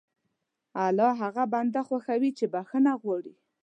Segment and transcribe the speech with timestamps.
[0.85, 3.33] الله هغه بنده خوښوي چې بښنه غواړي.